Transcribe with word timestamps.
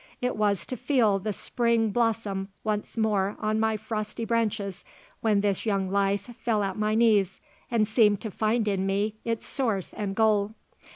It 0.19 0.35
was 0.35 0.65
to 0.65 0.75
feel 0.77 1.19
the 1.19 1.31
Spring 1.31 1.91
blossom 1.91 2.47
once 2.63 2.97
more 2.97 3.35
on 3.39 3.59
my 3.59 3.77
frosty 3.77 4.25
branches 4.25 4.83
when 5.19 5.41
this 5.41 5.63
young 5.63 5.91
life 5.91 6.25
fell 6.41 6.63
at 6.63 6.75
my 6.75 6.95
knees 6.95 7.39
and 7.69 7.87
seemed 7.87 8.19
to 8.21 8.31
find 8.31 8.67
in 8.67 8.87
me 8.87 9.17
its 9.23 9.45
source 9.45 9.93
and 9.93 10.15
goal. 10.15 10.55